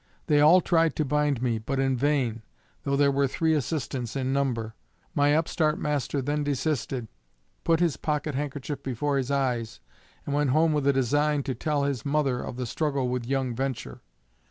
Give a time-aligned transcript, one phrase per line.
[0.25, 2.41] They all tried to bind me but in vain,
[2.81, 4.73] tho' there were three assistants in number.
[5.13, 7.07] My upstart master than desisted,
[7.63, 9.79] put his pocket handkerchief before his eyes
[10.25, 13.53] and went home with a design to tell his mother of the struggle with young
[13.55, 14.01] VENTURE.